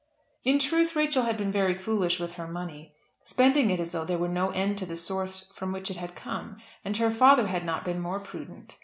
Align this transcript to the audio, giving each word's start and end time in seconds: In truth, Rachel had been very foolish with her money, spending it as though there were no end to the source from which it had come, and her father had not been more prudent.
In 0.43 0.57
truth, 0.57 0.95
Rachel 0.95 1.25
had 1.25 1.37
been 1.37 1.51
very 1.51 1.75
foolish 1.75 2.19
with 2.19 2.31
her 2.31 2.47
money, 2.47 2.91
spending 3.23 3.69
it 3.69 3.79
as 3.79 3.91
though 3.91 4.03
there 4.03 4.17
were 4.17 4.27
no 4.27 4.49
end 4.49 4.79
to 4.79 4.85
the 4.87 4.95
source 4.95 5.51
from 5.53 5.71
which 5.71 5.91
it 5.91 5.97
had 5.97 6.15
come, 6.15 6.55
and 6.83 6.97
her 6.97 7.11
father 7.11 7.45
had 7.45 7.63
not 7.63 7.85
been 7.85 7.99
more 7.99 8.19
prudent. 8.19 8.79